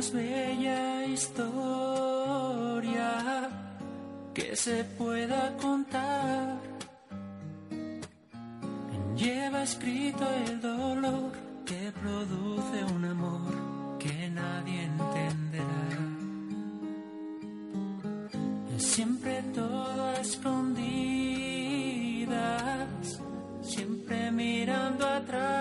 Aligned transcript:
más 0.00 0.12
bella 0.12 1.04
historia 1.04 1.50
que 4.32 4.56
se 4.56 4.82
pueda 4.96 5.54
contar. 5.58 6.56
Lleva 9.14 9.62
escrito 9.62 10.24
el 10.46 10.58
dolor 10.62 11.32
que 11.66 11.92
produce 12.02 12.84
un 12.94 13.04
amor 13.04 13.98
que 13.98 14.30
nadie 14.30 14.84
entenderá. 14.84 15.98
Siempre 18.78 19.42
todo 19.54 20.04
a 20.12 20.14
escondidas, 20.14 21.10
siempre 23.60 24.30
mirando 24.30 25.06
atrás. 25.06 25.59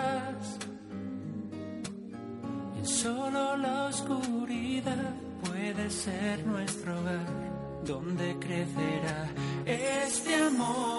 La 3.58 3.86
oscuridad 3.86 5.14
puede 5.44 5.90
ser 5.90 6.46
nuestro 6.46 7.00
hogar 7.00 7.26
donde 7.86 8.36
crecerá 8.40 9.30
este 9.66 10.36
amor 10.36 10.99